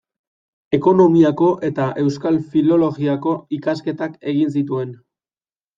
Ekonomiako 0.77 1.49
eta 1.69 1.87
euskal 2.05 2.41
filologiako 2.55 3.35
ikasketak 3.61 4.21
egin 4.35 4.57
zituen. 4.61 4.99